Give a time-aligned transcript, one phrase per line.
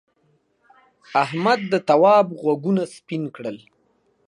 [1.23, 3.57] احمد د تواب غوږونه سپین کړل.